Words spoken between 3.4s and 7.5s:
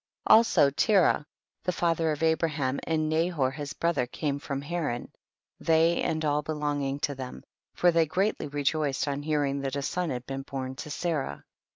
his brother, came from Haran, they and all belonging to them,